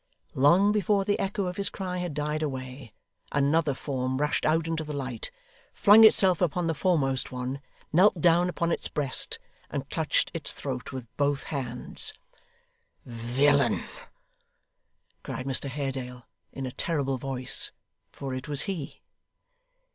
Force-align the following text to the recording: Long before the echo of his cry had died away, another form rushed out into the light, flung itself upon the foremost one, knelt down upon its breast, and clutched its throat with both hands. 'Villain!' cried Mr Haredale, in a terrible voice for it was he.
Long 0.33 0.71
before 0.71 1.05
the 1.05 1.19
echo 1.19 1.45
of 1.45 1.57
his 1.57 1.69
cry 1.69 1.97
had 1.99 2.15
died 2.15 2.41
away, 2.41 2.91
another 3.31 3.75
form 3.75 4.17
rushed 4.17 4.47
out 4.47 4.65
into 4.65 4.83
the 4.83 4.95
light, 4.97 5.29
flung 5.73 6.03
itself 6.03 6.41
upon 6.41 6.65
the 6.65 6.73
foremost 6.73 7.31
one, 7.31 7.61
knelt 7.93 8.19
down 8.19 8.49
upon 8.49 8.71
its 8.71 8.87
breast, 8.87 9.37
and 9.69 9.87
clutched 9.91 10.31
its 10.33 10.53
throat 10.53 10.91
with 10.91 11.05
both 11.17 11.43
hands. 11.43 12.15
'Villain!' 13.05 13.83
cried 15.21 15.45
Mr 15.45 15.69
Haredale, 15.69 16.23
in 16.51 16.65
a 16.65 16.71
terrible 16.71 17.19
voice 17.19 17.71
for 18.11 18.33
it 18.33 18.47
was 18.47 18.61
he. 18.63 19.01